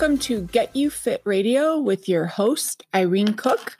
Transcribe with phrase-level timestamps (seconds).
[0.00, 3.76] welcome to Get You Fit Radio with your host, Irene Kok,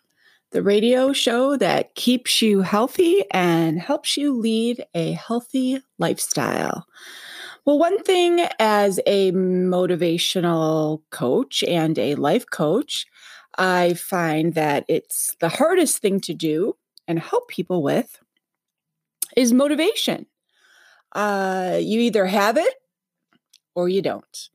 [0.51, 6.85] the radio show that keeps you healthy and helps you lead a healthy lifestyle.
[7.65, 13.07] Well, one thing as a motivational coach and a life coach,
[13.57, 16.77] I find that it's the hardest thing to do
[17.09, 18.21] and help people with
[19.39, 20.27] is motivation.
[21.13, 22.75] Uh, you either have it
[23.75, 24.51] or you don't.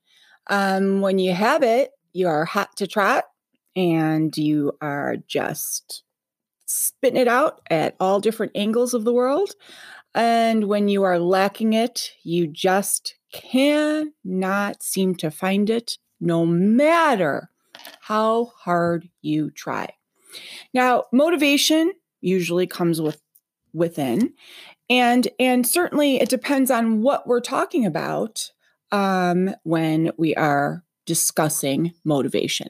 [0.48, 3.26] Um, when you have it, you are hot to trot
[3.76, 6.04] and you are just
[6.66, 9.52] spitting it out at all different angles of the world.
[10.14, 17.50] And when you are lacking it, you just cannot seem to find it, no matter
[18.02, 19.90] how hard you try.
[20.74, 23.22] Now, motivation usually comes with
[23.74, 24.34] within
[24.90, 28.52] and and certainly it depends on what we're talking about
[28.92, 32.68] um, when we are discussing motivation.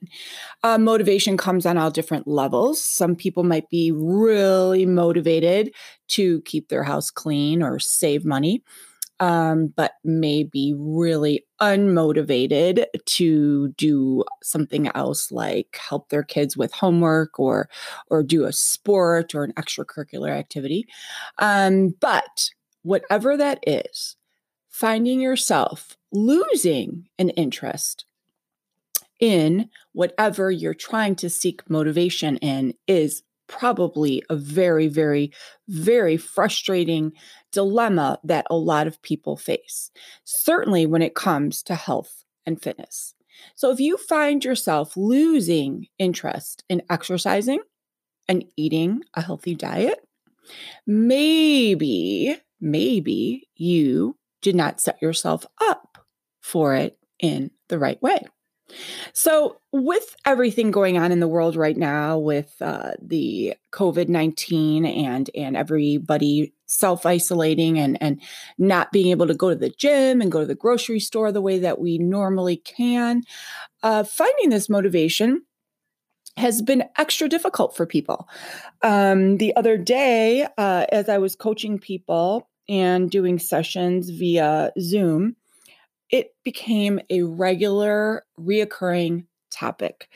[0.64, 2.84] Uh, motivation comes on all different levels.
[2.84, 5.74] Some people might be really motivated
[6.10, 8.62] to keep their house clean or save money,
[9.20, 16.74] um, but may be really unmotivated to do something else like help their kids with
[16.74, 17.70] homework or
[18.10, 20.86] or do a sport or an extracurricular activity.
[21.38, 22.50] Um, but
[22.84, 24.18] whatever that is,
[24.70, 28.06] finding yourself losing an interest
[29.20, 35.32] in whatever you're trying to seek motivation in is probably a very, very,
[35.68, 37.14] very frustrating
[37.52, 39.92] dilemma that a lot of people face,
[40.24, 43.14] certainly when it comes to health and fitness.
[43.56, 47.60] So if you find yourself losing interest in exercising
[48.28, 50.00] and eating a healthy diet,
[50.88, 55.95] maybe, maybe you did not set yourself up
[56.46, 58.20] for it in the right way.
[59.14, 64.86] So, with everything going on in the world right now, with uh, the COVID nineteen
[64.86, 68.22] and and everybody self isolating and and
[68.58, 71.42] not being able to go to the gym and go to the grocery store the
[71.42, 73.24] way that we normally can,
[73.84, 75.44] uh, finding this motivation
[76.38, 78.28] has been extra difficult for people.
[78.82, 85.36] Um, the other day, uh, as I was coaching people and doing sessions via Zoom
[86.10, 90.10] it became a regular, reoccurring topic.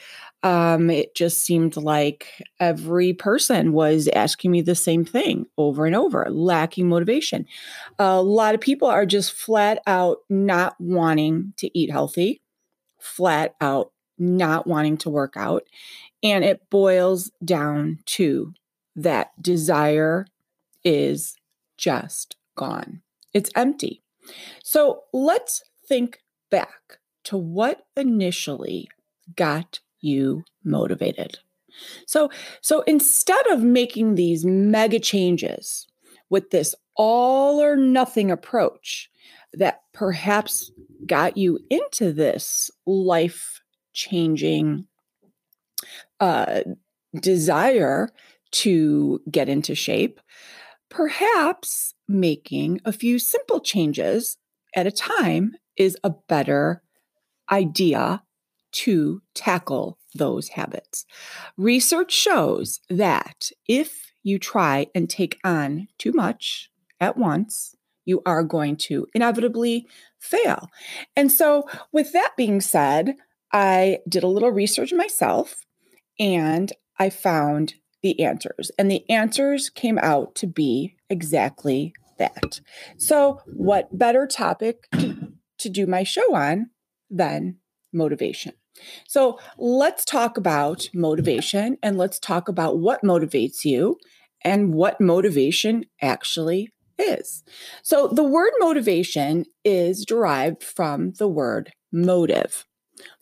[0.44, 5.96] Um, it just seemed like every person was asking me the same thing over and
[5.96, 7.46] over, lacking motivation.
[7.98, 12.42] A lot of people are just flat out not wanting to eat healthy,
[13.00, 15.64] flat out not wanting to work out.
[16.22, 18.54] And it boils down to
[18.96, 20.26] that desire
[20.84, 21.36] is
[21.78, 23.02] just gone,
[23.34, 24.02] it's empty.
[24.64, 26.20] So let's think
[26.50, 28.88] back to what initially
[29.36, 31.40] got you motivated.
[32.08, 32.30] So,
[32.62, 35.88] so instead of making these mega changes
[36.30, 39.10] with this all or nothing approach
[39.54, 40.72] that perhaps
[41.06, 43.62] got you into this life
[43.94, 44.86] changing
[46.20, 46.62] uh,
[47.20, 48.10] desire
[48.52, 50.20] to get into shape,
[50.90, 54.38] perhaps making a few simple changes
[54.76, 56.82] at a time is a better
[57.52, 58.24] idea
[58.72, 61.06] to tackle those habits.
[61.58, 66.70] Research shows that if you try and take on too much
[67.00, 67.76] at once,
[68.06, 69.88] you are going to inevitably
[70.20, 70.70] fail.
[71.16, 73.16] And so, with that being said,
[73.52, 75.66] I did a little research myself
[76.20, 78.72] and I found the answers.
[78.78, 82.62] And the answers came out to be exactly that.
[82.98, 84.88] So, what better topic
[85.60, 86.70] to do my show on
[87.10, 87.58] than
[87.94, 88.54] motivation.
[89.08, 93.98] So let's talk about motivation and let's talk about what motivates you
[94.44, 97.44] and what motivation actually is.
[97.84, 102.66] So the word motivation is derived from the word motive.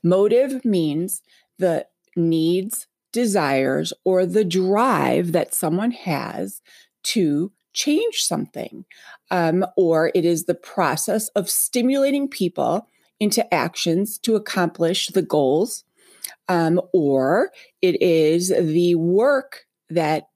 [0.04, 1.22] Motive means
[1.58, 6.62] the needs, desires, or the drive that someone has
[7.04, 8.84] to change something.
[9.30, 12.88] Um, or it is the process of stimulating people
[13.20, 15.84] into actions to accomplish the goals.
[16.50, 17.52] Um, or
[17.82, 20.30] it is the work that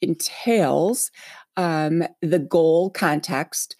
[0.00, 1.10] entails
[1.56, 3.76] um, the goal context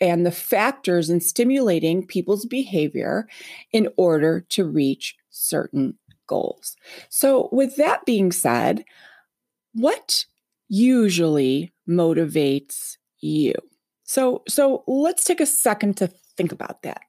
[0.00, 3.28] and the factors in stimulating people's behavior
[3.72, 5.96] in order to reach certain
[6.26, 6.76] goals.
[7.08, 8.84] So, with that being said,
[9.72, 10.26] what
[10.68, 13.54] usually motivates you?
[14.04, 17.02] So, so let's take a second to think about that.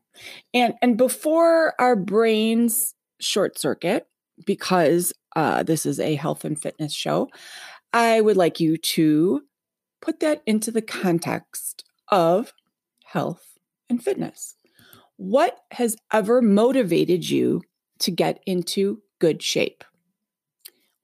[0.54, 4.07] And and before our brains short circuit,
[4.45, 7.30] because uh, this is a health and fitness show,
[7.94, 9.42] I would like you to
[10.01, 12.54] put that into the context of
[13.06, 13.57] health
[13.89, 14.56] and fitness.
[15.18, 17.63] What has ever motivated you
[18.00, 19.83] to get into good shape?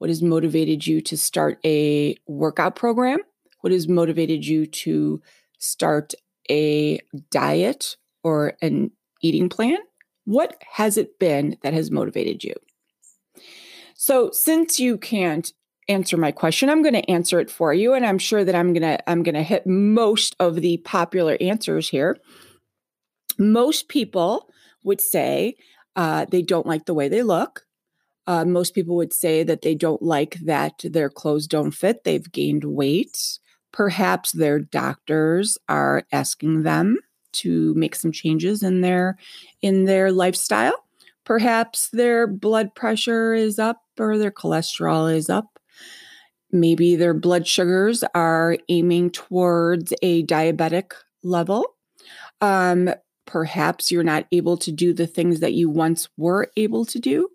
[0.03, 3.19] What has motivated you to start a workout program?
[3.61, 5.21] What has motivated you to
[5.59, 6.13] start
[6.51, 7.00] a
[7.31, 8.91] diet or an
[9.21, 9.77] eating plan?
[10.25, 12.53] What has it been that has motivated you?
[13.95, 15.53] So, since you can't
[15.88, 16.69] answer my question.
[16.69, 19.23] I'm going to answer it for you and I'm sure that I'm going to I'm
[19.23, 22.17] going to hit most of the popular answers here.
[23.38, 24.50] Most people
[24.83, 25.55] would say
[25.95, 27.65] uh, they don't like the way they look.
[28.25, 32.03] Uh, most people would say that they don't like that their clothes don't fit.
[32.03, 33.39] They've gained weight.
[33.71, 36.99] Perhaps their doctors are asking them
[37.33, 39.17] to make some changes in their
[39.61, 40.85] in their lifestyle.
[41.25, 45.53] Perhaps their blood pressure is up or their cholesterol is up
[46.53, 50.93] maybe their blood sugars are aiming towards a diabetic
[51.23, 51.65] level.
[52.39, 52.89] Um,
[53.25, 57.29] perhaps you're not able to do the things that you once were able to do.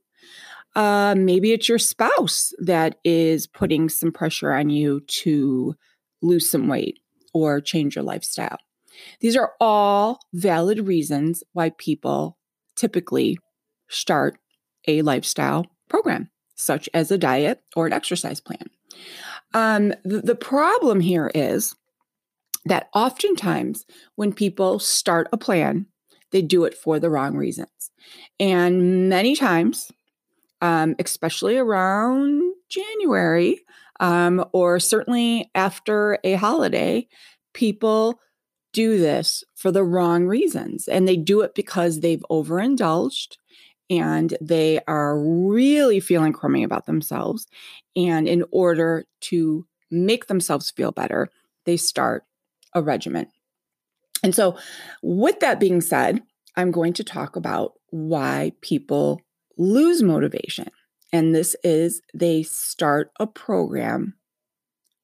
[0.75, 5.75] Uh, maybe it's your spouse that is putting some pressure on you to
[6.23, 7.00] lose some weight
[7.32, 8.59] or change your lifestyle.
[9.20, 12.38] These are all valid reasons why people
[12.76, 13.38] typically
[13.88, 14.38] start
[14.87, 18.70] a lifestyle program, such as a diet or an exercise plan.
[19.55, 21.75] Um, the, the problem here is
[22.65, 23.87] that oftentimes
[24.17, 25.87] when people start a plan,
[26.31, 27.91] they do it for the wrong reasons.
[28.38, 29.91] And many times,
[30.60, 33.60] um, especially around January
[34.00, 37.06] um, or certainly after a holiday,
[37.52, 38.20] people
[38.72, 40.88] do this for the wrong reasons.
[40.88, 43.38] And they do it because they've overindulged
[43.90, 47.46] and they are really feeling crummy about themselves.
[47.96, 51.28] And in order to make themselves feel better,
[51.64, 52.25] they start
[52.75, 53.28] a regimen.
[54.22, 54.58] And so,
[55.02, 56.22] with that being said,
[56.56, 59.22] I'm going to talk about why people
[59.58, 60.70] lose motivation.
[61.12, 64.14] And this is they start a program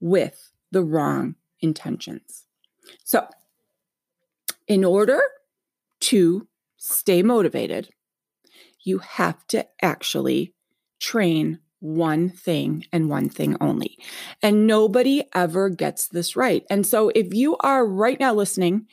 [0.00, 2.46] with the wrong intentions.
[3.04, 3.26] So,
[4.66, 5.20] in order
[6.00, 6.46] to
[6.76, 7.90] stay motivated,
[8.82, 10.54] you have to actually
[11.00, 13.98] train one thing and one thing only.
[14.42, 16.64] And nobody ever gets this right.
[16.70, 18.86] And so if you are right now listening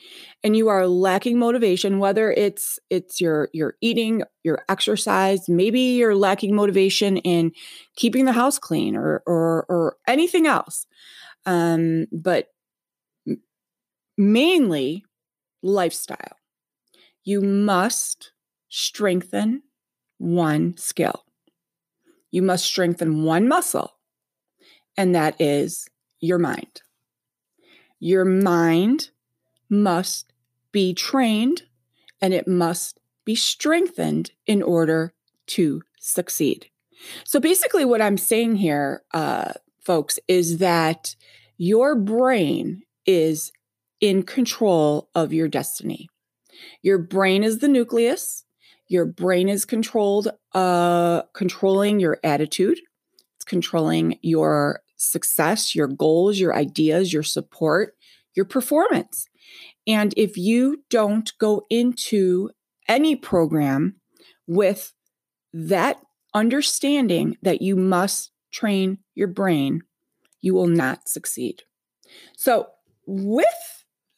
[0.44, 6.14] and you are lacking motivation, whether it's it's your your eating, your exercise, maybe you're
[6.14, 7.52] lacking motivation in
[7.96, 10.86] keeping the house clean or or or anything else.
[11.46, 12.48] Um, but
[14.18, 15.02] mainly
[15.62, 16.36] lifestyle.
[17.24, 18.32] You must
[18.68, 19.62] strengthen
[20.18, 21.24] one skill.
[22.32, 23.92] You must strengthen one muscle,
[24.96, 26.82] and that is your mind.
[28.00, 29.10] Your mind
[29.70, 30.32] must
[30.72, 31.62] be trained
[32.20, 35.12] and it must be strengthened in order
[35.46, 36.66] to succeed.
[37.24, 41.14] So, basically, what I'm saying here, uh, folks, is that
[41.58, 43.52] your brain is
[44.00, 46.08] in control of your destiny.
[46.82, 48.44] Your brain is the nucleus,
[48.92, 52.78] your brain is controlled, uh, controlling your attitude.
[53.36, 57.94] It's controlling your success, your goals, your ideas, your support,
[58.34, 59.26] your performance.
[59.86, 62.50] And if you don't go into
[62.86, 63.96] any program
[64.46, 64.92] with
[65.54, 65.96] that
[66.34, 69.82] understanding that you must train your brain,
[70.42, 71.62] you will not succeed.
[72.36, 72.66] So,
[73.06, 73.46] with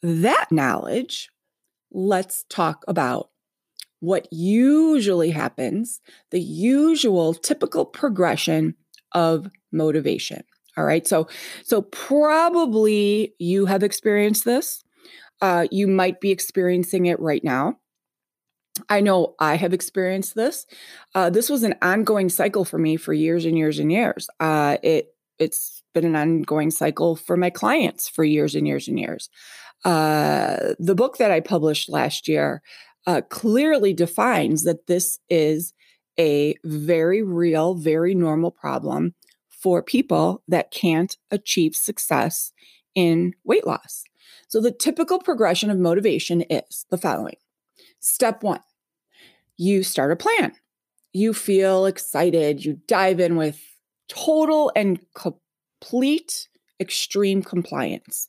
[0.03, 1.29] that knowledge,
[1.91, 3.29] let's talk about
[4.05, 5.99] what usually happens,
[6.31, 8.75] the usual typical progression
[9.13, 10.43] of motivation.
[10.77, 11.07] All right.
[11.07, 11.27] So,
[11.63, 14.83] so probably you have experienced this.
[15.41, 17.77] Uh, you might be experiencing it right now.
[18.89, 20.65] I know I have experienced this.
[21.13, 24.27] Uh, this was an ongoing cycle for me for years and years and years.
[24.39, 25.07] Uh, it
[25.39, 29.29] it's been an ongoing cycle for my clients for years and years and years.
[29.83, 32.61] Uh, the book that I published last year
[33.07, 35.73] uh, clearly defines that this is
[36.19, 39.13] a very real, very normal problem
[39.49, 42.51] for people that can't achieve success
[42.93, 44.03] in weight loss.
[44.47, 47.35] So, the typical progression of motivation is the following
[47.99, 48.61] Step one,
[49.57, 50.53] you start a plan.
[51.13, 53.59] You feel excited, you dive in with
[54.07, 56.47] total and complete
[56.79, 58.27] extreme compliance.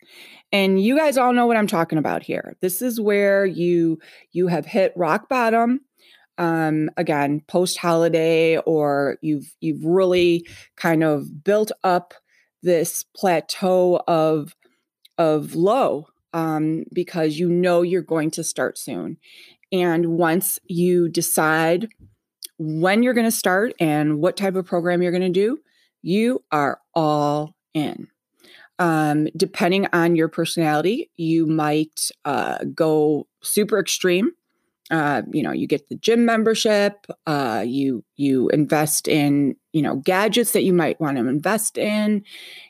[0.53, 2.57] And you guys all know what I'm talking about here.
[2.61, 3.99] This is where you
[4.33, 5.81] you have hit rock bottom
[6.39, 12.15] um, again post holiday or you've you've really kind of built up
[12.63, 14.55] this plateau of
[15.19, 19.17] of low um, because you know you're going to start soon
[19.73, 21.89] and once you decide
[22.59, 25.59] when you're going to start and what type of program you're going to do
[26.03, 28.09] you are all in
[28.79, 34.31] um, depending on your personality you might uh, go super extreme.
[34.89, 39.97] Uh, you know you get the gym membership uh, you you invest in you know
[39.97, 42.23] gadgets that you might want to invest in.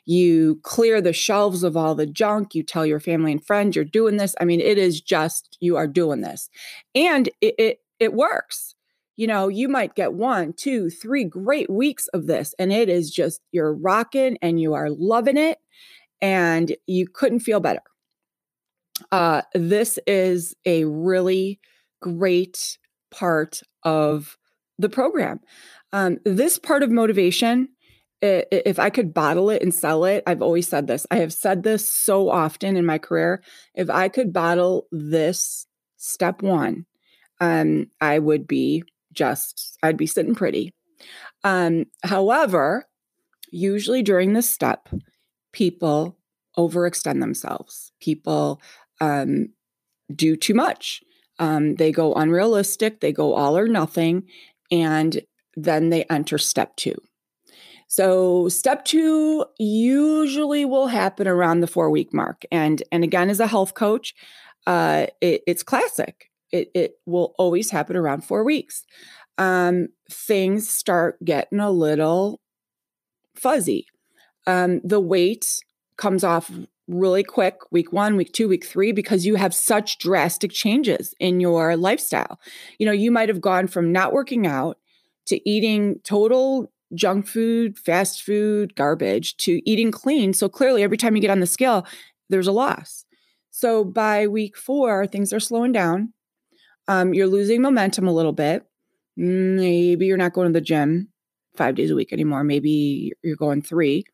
[0.05, 3.85] You clear the shelves of all the junk you tell your family and friends you're
[3.85, 4.33] doing this.
[4.41, 6.49] I mean it is just you are doing this.
[6.95, 8.73] And it it, it works.
[9.15, 13.11] You know you might get one two three great weeks of this and it is
[13.11, 15.59] just you're rocking and you are loving it
[16.21, 17.81] and you couldn't feel better
[19.11, 21.59] uh, this is a really
[22.01, 22.77] great
[23.11, 24.37] part of
[24.77, 25.39] the program.
[25.93, 27.69] Um, this part of motivation,
[28.21, 31.05] if I could bottle it and sell it, I've always said this.
[31.11, 33.43] I have said this so often in my career.
[33.75, 36.85] If I could bottle this step one,
[37.39, 38.83] um, I would be
[39.13, 40.73] just, I'd be sitting pretty.
[41.43, 42.85] Um, however,
[43.51, 44.89] usually during this step,
[45.57, 46.15] people
[46.55, 47.91] overextend themselves.
[47.99, 48.61] People
[49.01, 49.47] um,
[50.15, 51.01] do too much.
[51.39, 54.27] Um, they go unrealistic, they go all or nothing,
[54.71, 55.19] and
[55.55, 56.93] then they enter step two.
[57.87, 62.43] So step two usually will happen around the four week mark.
[62.51, 64.13] And, and again, as a health coach,
[64.67, 66.29] uh, it, it's classic.
[66.51, 68.83] It, it will always happen around four weeks.
[69.39, 72.41] Um, things start getting a little
[73.35, 73.87] fuzzy.
[74.47, 75.59] Um, the weight
[75.97, 76.49] comes off
[76.87, 81.39] really quick week one week two week three because you have such drastic changes in
[81.39, 82.39] your lifestyle.
[82.79, 84.77] You know you might have gone from not working out
[85.25, 90.33] to eating total junk food fast food garbage to eating clean.
[90.33, 91.85] So clearly every time you get on the scale
[92.29, 93.05] there's a loss.
[93.51, 96.13] So by week four things are slowing down.
[96.87, 98.65] Um, you're losing momentum a little bit.
[99.17, 101.09] Maybe you're not going to the gym
[101.57, 102.45] five days a week anymore.
[102.45, 104.05] Maybe you're going three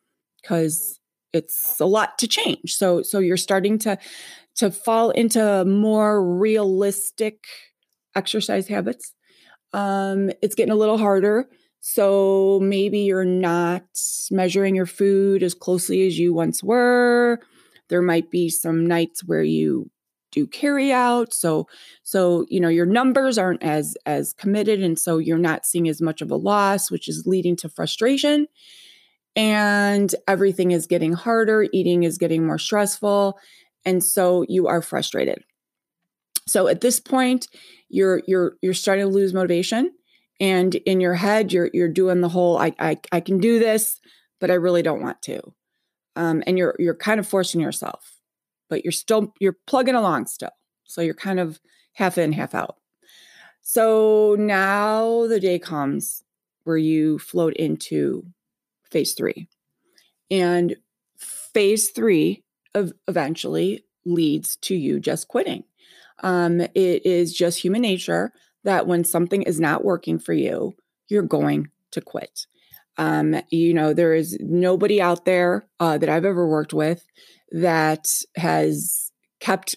[0.43, 1.00] because
[1.33, 2.75] it's a lot to change.
[2.75, 3.97] So so you're starting to
[4.57, 7.43] to fall into more realistic
[8.15, 9.13] exercise habits.
[9.73, 11.47] Um, it's getting a little harder.
[11.79, 13.83] So maybe you're not
[14.29, 17.39] measuring your food as closely as you once were.
[17.89, 19.89] There might be some nights where you
[20.31, 21.33] do carry out.
[21.33, 21.67] So
[22.03, 26.01] so you know your numbers aren't as as committed and so you're not seeing as
[26.01, 28.47] much of a loss, which is leading to frustration
[29.35, 33.39] and everything is getting harder, eating is getting more stressful,
[33.85, 35.43] and so you are frustrated.
[36.47, 37.47] So at this point,
[37.89, 39.91] you're you're you're starting to lose motivation,
[40.39, 43.99] and in your head, you're you're doing the whole I I, I can do this,
[44.39, 45.41] but I really don't want to,
[46.15, 48.19] um, and you're you're kind of forcing yourself,
[48.69, 50.51] but you're still you're plugging along still.
[50.83, 51.59] So you're kind of
[51.93, 52.75] half in, half out.
[53.61, 56.23] So now the day comes
[56.65, 58.25] where you float into
[58.93, 59.50] phase three.
[60.31, 60.77] And
[61.17, 65.63] phase three of eventually leads to you just quitting.
[66.21, 68.31] Um, it is just human nature
[68.63, 70.73] that when something is not working for you,
[71.09, 72.47] you're going to quit.
[72.97, 77.05] Um, you know, there is nobody out there uh, that I've ever worked with
[77.51, 79.75] that has kept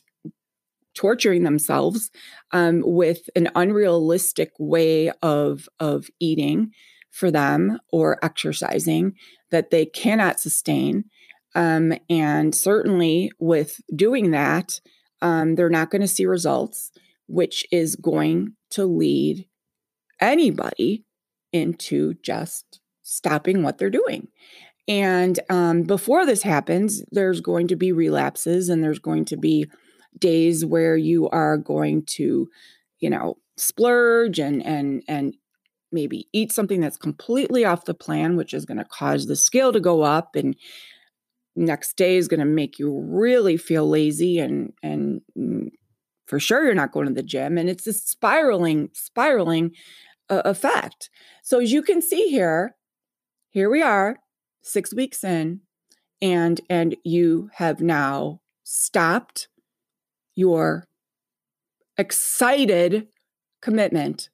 [0.94, 2.10] torturing themselves
[2.52, 6.72] um, with an unrealistic way of of eating
[7.16, 9.14] for them or exercising
[9.50, 11.04] that they cannot sustain.
[11.54, 14.80] Um, and certainly with doing that,
[15.22, 16.92] um, they're not going to see results,
[17.26, 19.46] which is going to lead
[20.20, 21.04] anybody
[21.52, 24.28] into just stopping what they're doing.
[24.86, 29.70] And um, before this happens, there's going to be relapses and there's going to be
[30.18, 32.48] days where you are going to,
[33.00, 35.34] you know, splurge and and and
[35.96, 39.72] maybe eat something that's completely off the plan, which is going to cause the scale
[39.72, 40.54] to go up and
[41.56, 45.68] next day is going to make you really feel lazy and and mm,
[46.26, 49.70] for sure you're not going to the gym and it's a spiraling spiraling
[50.28, 51.08] uh, effect.
[51.42, 52.76] So as you can see here
[53.50, 54.18] here we are
[54.62, 55.60] 6 weeks in
[56.20, 59.48] and and you have now stopped
[60.34, 60.84] your
[61.96, 63.08] excited
[63.62, 64.28] commitment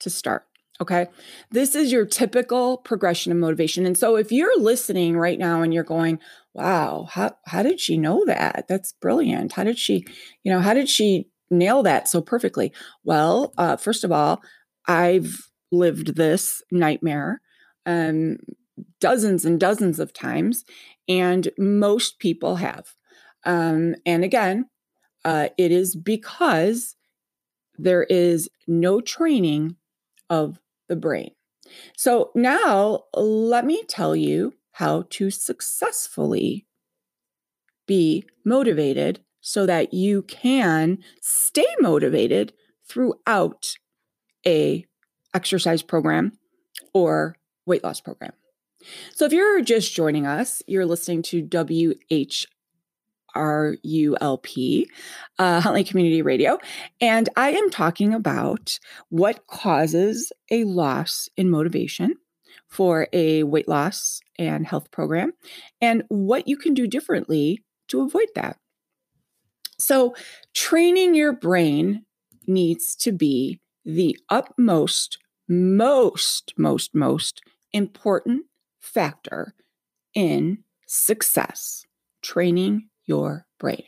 [0.00, 0.46] to start
[0.82, 1.06] Okay.
[1.52, 3.86] This is your typical progression of motivation.
[3.86, 6.18] And so if you're listening right now and you're going,
[6.54, 8.64] wow, how, how did she know that?
[8.68, 9.52] That's brilliant.
[9.52, 10.04] How did she,
[10.42, 12.72] you know, how did she nail that so perfectly?
[13.04, 14.42] Well, uh, first of all,
[14.88, 17.40] I've lived this nightmare
[17.86, 18.38] um,
[19.00, 20.64] dozens and dozens of times,
[21.08, 22.88] and most people have.
[23.44, 24.66] Um, and again,
[25.24, 26.96] uh, it is because
[27.78, 29.76] there is no training
[30.28, 30.58] of
[30.92, 31.30] the brain.
[31.96, 36.66] So now let me tell you how to successfully
[37.86, 42.52] be motivated so that you can stay motivated
[42.86, 43.74] throughout
[44.46, 44.84] a
[45.32, 46.32] exercise program
[46.92, 48.32] or weight loss program.
[49.14, 52.46] So if you're just joining us, you're listening to WH
[53.34, 54.86] RULP,
[55.38, 56.58] uh, Huntley Community Radio.
[57.00, 62.16] And I am talking about what causes a loss in motivation
[62.68, 65.32] for a weight loss and health program
[65.80, 68.56] and what you can do differently to avoid that.
[69.78, 70.14] So,
[70.54, 72.04] training your brain
[72.46, 78.46] needs to be the utmost, most, most, most important
[78.80, 79.54] factor
[80.14, 81.84] in success.
[82.22, 83.84] Training your brain.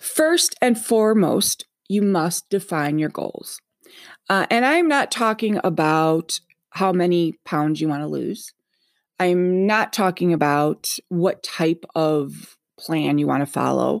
[0.00, 3.60] First and foremost, you must define your goals.
[4.30, 8.52] Uh, and I'm not talking about how many pounds you want to lose.
[9.20, 14.00] I'm not talking about what type of plan you want to follow.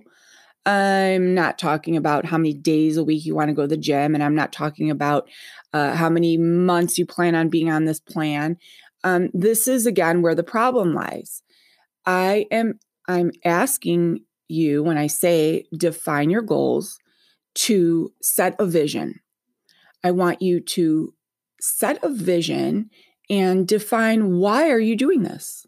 [0.64, 3.76] I'm not talking about how many days a week you want to go to the
[3.76, 4.14] gym.
[4.14, 5.28] And I'm not talking about
[5.72, 8.56] uh, how many months you plan on being on this plan.
[9.04, 11.42] Um, this is again where the problem lies.
[12.06, 16.98] I am I'm asking you when I say define your goals
[17.54, 19.20] to set a vision.
[20.04, 21.14] I want you to
[21.60, 22.90] set a vision
[23.28, 25.66] and define why are you doing this?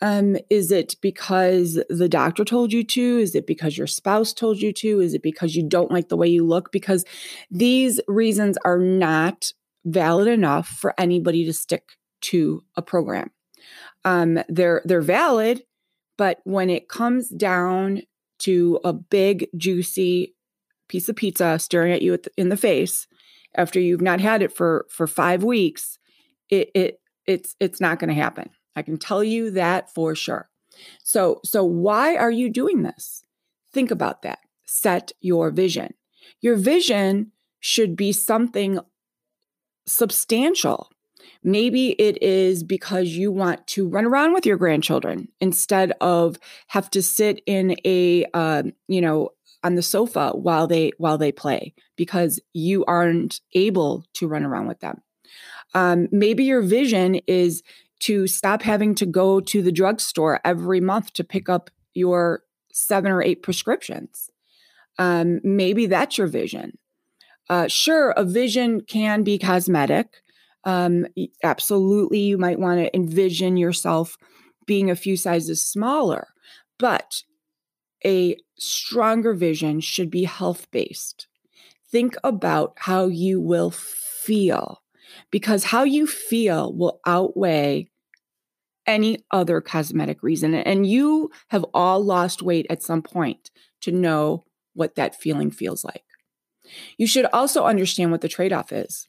[0.00, 3.18] Um, is it because the doctor told you to?
[3.18, 5.00] Is it because your spouse told you to?
[5.00, 6.70] Is it because you don't like the way you look?
[6.72, 7.04] Because
[7.50, 9.52] these reasons are not
[9.84, 13.30] valid enough for anybody to stick to a program.
[14.04, 15.62] Um, they're they're valid
[16.16, 18.02] but when it comes down
[18.40, 20.34] to a big, juicy
[20.88, 23.06] piece of pizza staring at you in the face
[23.54, 25.98] after you've not had it for for five weeks,
[26.50, 28.50] it, it it's it's not going to happen.
[28.76, 30.50] I can tell you that for sure.
[31.02, 33.24] So so why are you doing this?
[33.72, 34.40] Think about that.
[34.66, 35.94] Set your vision.
[36.40, 38.78] Your vision should be something
[39.86, 40.90] substantial.
[41.42, 46.36] Maybe it is because you want to run around with your grandchildren instead of
[46.68, 49.30] have to sit in a, uh, you know,
[49.62, 54.68] on the sofa while they while they play because you aren't able to run around
[54.68, 55.00] with them.
[55.74, 57.62] Um, maybe your vision is
[58.00, 63.10] to stop having to go to the drugstore every month to pick up your seven
[63.10, 64.30] or eight prescriptions.
[64.98, 66.78] Um, maybe that's your vision.
[67.48, 70.22] Uh, sure, a vision can be cosmetic
[70.64, 71.06] um,
[71.42, 74.16] absolutely you might want to envision yourself
[74.66, 76.28] being a few sizes smaller
[76.78, 77.22] but
[78.04, 81.26] a stronger vision should be health based
[81.90, 84.82] think about how you will feel
[85.30, 87.88] because how you feel will outweigh
[88.86, 93.50] any other cosmetic reason and you have all lost weight at some point
[93.80, 96.04] to know what that feeling feels like.
[96.98, 99.08] You should also understand what the trade off is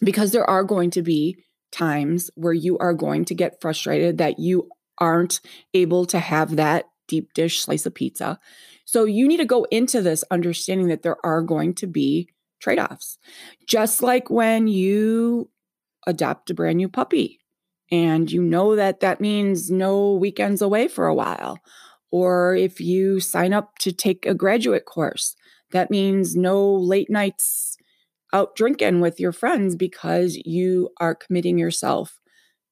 [0.00, 4.38] because there are going to be times where you are going to get frustrated that
[4.38, 5.40] you aren't
[5.74, 8.38] able to have that deep dish slice of pizza.
[8.84, 12.28] So you need to go into this understanding that there are going to be
[12.60, 13.18] trade offs.
[13.66, 15.50] Just like when you
[16.06, 17.40] adopt a brand new puppy
[17.90, 21.58] and you know that that means no weekends away for a while.
[22.10, 25.34] Or if you sign up to take a graduate course,
[25.72, 27.76] that means no late nights
[28.34, 32.20] out drinking with your friends because you are committing yourself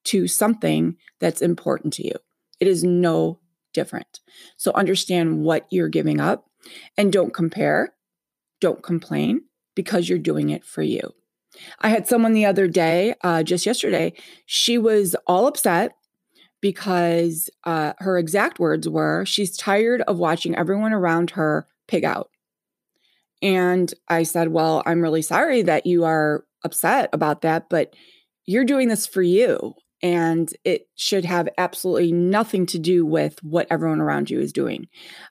[0.04, 2.12] to something that's important to you.
[2.60, 3.38] It is no
[3.72, 4.20] different.
[4.56, 6.46] So understand what you're giving up
[6.96, 7.94] And don't compare,
[8.60, 9.42] don't complain
[9.74, 11.12] because you're doing it for you.
[11.80, 14.12] I had someone the other day, uh, just yesterday,
[14.46, 15.96] she was all upset
[16.60, 22.30] because uh, her exact words were she's tired of watching everyone around her pig out.
[23.42, 27.94] And I said, Well, I'm really sorry that you are upset about that, but
[28.46, 29.74] you're doing this for you.
[30.04, 34.88] And it should have absolutely nothing to do with what everyone around you is doing.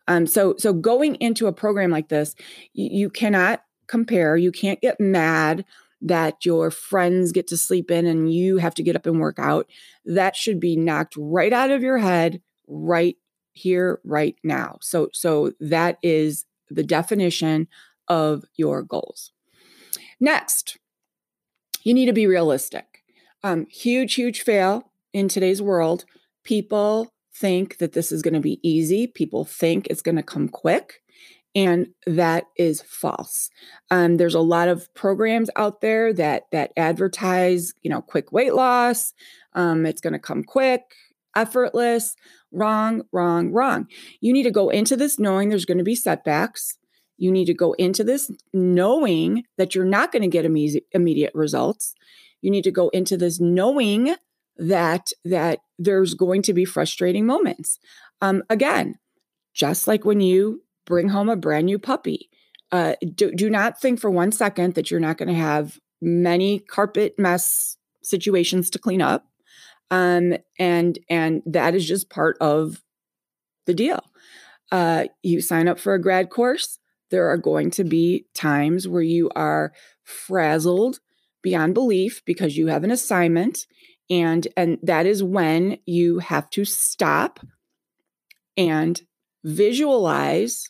[0.08, 2.36] Um, so, so going into a program like this,
[2.74, 4.38] you, you cannot compare.
[4.38, 5.66] You can't get mad
[6.02, 9.38] that your friends get to sleep in and you have to get up and work
[9.38, 9.68] out.
[10.06, 13.18] That should be knocked right out of your head right
[13.54, 14.78] here right now.
[14.82, 17.68] So so that is the definition
[18.12, 19.32] of your goals.
[20.20, 20.78] Next,
[21.82, 23.04] you need to be realistic.
[23.42, 26.04] Um, huge, huge fail in today's world.
[26.44, 29.08] People think that this is going to be easy.
[29.08, 31.02] People think it's going to come quick
[31.56, 33.50] and that is false.
[33.90, 38.54] Um, there's a lot of programs out there that that advertise, you know, quick weight
[38.54, 39.14] loss.
[39.54, 40.84] Um, it's going to come quick,
[41.36, 42.16] effortless.
[42.54, 43.88] Wrong, wrong, wrong.
[44.20, 46.78] You need to go into this knowing there's going to be setbacks.
[47.18, 51.94] You need to go into this knowing that you're not going to get immediate, results.
[52.42, 54.16] You need to go into this knowing
[54.58, 57.80] that that there's going to be frustrating moments.
[58.22, 58.96] Um, again,
[59.54, 62.30] just like when you bring home a brand new puppy.
[62.72, 66.60] Uh, do, do not think for one second that you're not going to have many
[66.60, 69.26] carpet mess situations to clean up.
[69.90, 72.82] Um, and and that is just part of
[73.66, 74.04] the deal.
[74.72, 76.80] Uh, you sign up for a grad course.
[77.12, 81.00] There are going to be times where you are frazzled
[81.44, 83.68] beyond belief because you have an assignment,
[84.10, 87.40] and and that is when you have to stop
[88.58, 89.02] and
[89.44, 90.70] visualize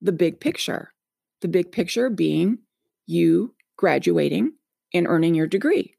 [0.00, 0.92] the big picture.
[1.40, 2.58] The big picture being
[3.06, 4.52] you graduating
[4.92, 5.94] and earning your degree.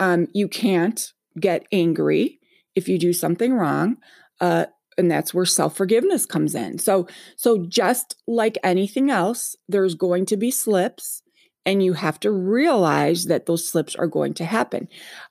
[0.00, 2.40] Um, you can't get angry
[2.74, 3.96] if you do something wrong.
[4.40, 4.66] Uh,
[4.98, 6.78] and that's where self-forgiveness comes in.
[6.78, 11.22] So so just like anything else, there's going to be slips
[11.66, 14.88] and you have to realize that those slips are going to happen.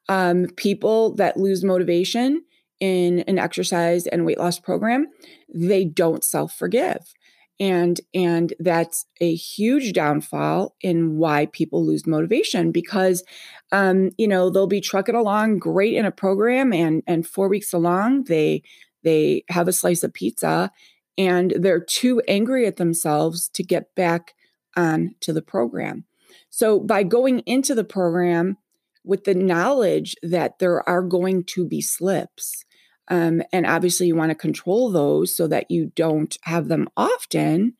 [0.09, 2.43] Um, people that lose motivation
[2.79, 5.07] in an exercise and weight loss program,
[5.53, 7.13] they don't self-forgive
[7.59, 13.23] and and that's a huge downfall in why people lose motivation because
[13.71, 17.71] um, you know they'll be trucking along great in a program and and four weeks
[17.73, 18.61] along they
[19.03, 20.71] they have a slice of pizza
[21.17, 24.33] and they're too angry at themselves to get back
[24.75, 26.05] on to the program
[26.49, 28.57] so by going into the program
[29.05, 32.65] with the knowledge that there are going to be slips
[33.09, 37.73] um, and obviously, you want to control those so that you don't have them often,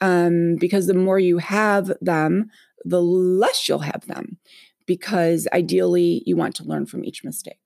[0.00, 2.50] um, because the more you have them,
[2.84, 4.38] the less you'll have them,
[4.86, 7.60] because ideally, you want to learn from each mistake.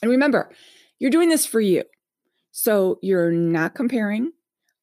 [0.00, 0.50] And remember,
[0.98, 1.84] you're doing this for you.
[2.50, 4.32] So you're not comparing,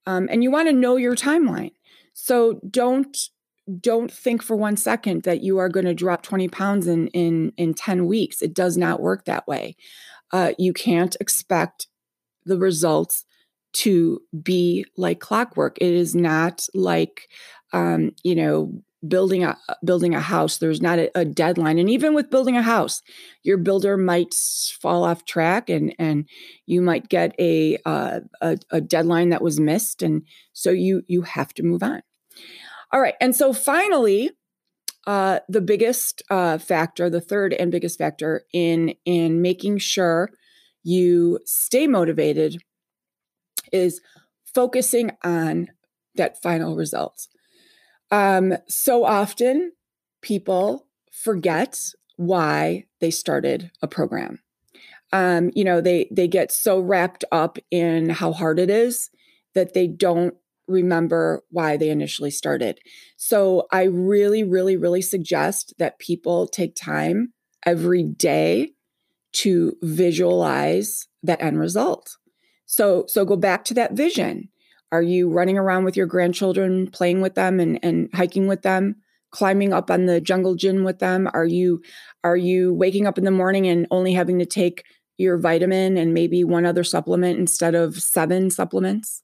[0.06, 1.72] um, and you want to know your timeline.
[2.14, 3.18] So don't
[3.82, 7.52] don't think for one second that you are going to drop 20 pounds in in
[7.58, 9.76] in 10 weeks it does not work that way
[10.32, 11.88] uh, you can't expect
[12.46, 13.26] the results
[13.74, 15.78] to be like clockwork.
[15.82, 17.30] It is not like,
[17.74, 21.80] um, you know, building a building a house there's not a, a, deadline.
[21.80, 23.02] And even with building a house
[23.44, 24.34] your builder might
[24.82, 26.28] fall off track and and
[26.66, 30.02] you might get a, uh, a a deadline that was missed.
[30.02, 32.02] And so you you have to move on.
[32.92, 33.16] All right.
[33.20, 34.32] And so finally
[35.08, 40.32] uh, the biggest uh, factor, the third and biggest factor in in making sure
[40.84, 42.62] you stay motivated
[43.72, 44.02] is
[44.54, 45.68] focusing on
[46.16, 47.28] that final result.
[48.12, 49.72] Um, so often,
[50.22, 51.80] people forget
[52.18, 54.40] why they started a program.
[55.12, 59.10] Um, you know, they they get so wrapped up in how hard it is
[59.54, 60.34] that they don't
[60.68, 62.80] remember why they initially started.
[63.18, 67.34] So I really, really, really suggest that people take time
[67.66, 68.72] every day
[69.34, 72.18] to visualize that end result.
[72.66, 74.50] So so go back to that vision.
[74.92, 78.96] Are you running around with your grandchildren, playing with them and, and hiking with them,
[79.32, 81.30] climbing up on the jungle gym with them?
[81.34, 81.82] Are you
[82.24, 84.84] are you waking up in the morning and only having to take
[85.18, 89.24] your vitamin and maybe one other supplement instead of seven supplements?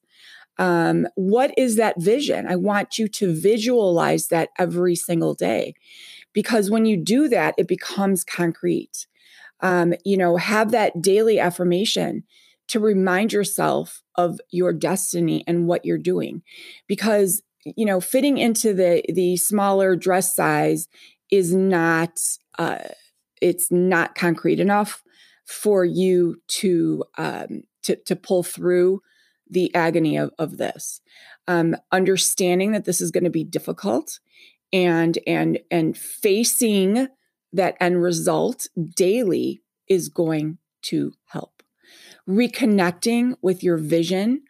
[0.57, 2.47] Um, what is that vision?
[2.47, 5.73] I want you to visualize that every single day
[6.33, 9.07] because when you do that, it becomes concrete.
[9.61, 12.23] Um, you know, have that daily affirmation
[12.71, 16.41] to remind yourself of your destiny and what you're doing.
[16.87, 20.87] Because you know fitting into the the smaller dress size
[21.29, 22.19] is not
[22.57, 22.79] uh
[23.41, 25.03] it's not concrete enough
[25.45, 29.01] for you to um to to pull through
[29.49, 31.01] the agony of, of this.
[31.47, 34.19] Um understanding that this is going to be difficult
[34.71, 37.09] and and and facing
[37.51, 41.60] that end result daily is going to help
[42.27, 44.43] reconnecting with your vision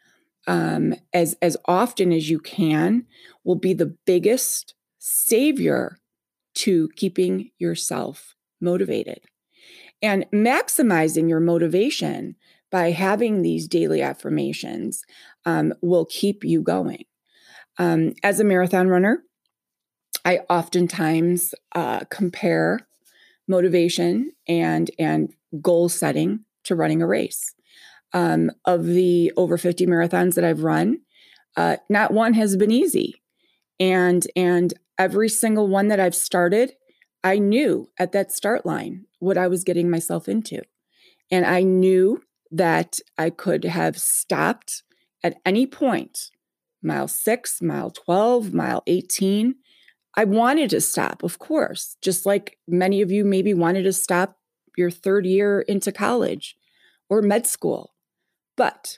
[0.47, 3.05] um, as as often as you can
[3.43, 5.99] will be the biggest savior
[6.53, 9.19] to keeping yourself motivated.
[10.01, 12.35] And maximizing your motivation
[12.71, 15.03] by having these daily affirmations
[15.45, 17.05] um, will keep you going.
[17.77, 19.23] Um, as a marathon runner
[20.25, 22.79] i oftentimes uh, compare
[23.47, 27.53] motivation and and goal setting to running a race
[28.13, 30.99] um, of the over 50 marathons that I've run,
[31.57, 33.21] uh, not one has been easy.
[33.79, 36.73] And and every single one that I've started,
[37.23, 40.61] I knew at that start line what I was getting myself into.
[41.31, 42.21] And I knew
[42.51, 44.83] that I could have stopped
[45.23, 46.31] at any point,
[46.83, 49.55] mile six, mile 12, mile 18.
[50.15, 54.37] I wanted to stop, of course, just like many of you maybe wanted to stop
[54.77, 56.57] your third year into college
[57.09, 57.93] or med school.
[58.55, 58.97] But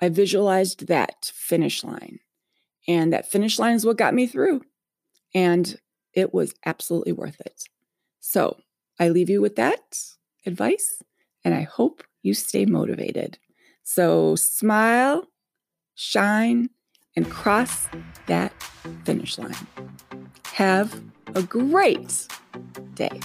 [0.00, 2.20] I visualized that finish line.
[2.86, 4.62] And that finish line is what got me through.
[5.34, 5.78] And
[6.12, 7.64] it was absolutely worth it.
[8.20, 8.58] So
[8.98, 9.98] I leave you with that
[10.46, 11.02] advice,
[11.44, 13.38] and I hope you stay motivated.
[13.82, 15.26] So smile,
[15.94, 16.70] shine,
[17.16, 17.88] and cross
[18.26, 18.52] that
[19.04, 19.54] finish line.
[20.52, 21.00] Have
[21.34, 22.26] a great
[22.94, 23.20] day.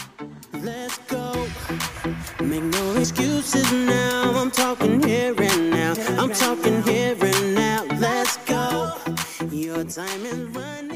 [0.53, 1.47] Let's go.
[2.41, 4.33] Make no excuses now.
[4.35, 5.93] I'm talking here and now.
[6.21, 7.83] I'm talking here and now.
[7.99, 8.93] Let's go.
[9.51, 10.88] Your time is running.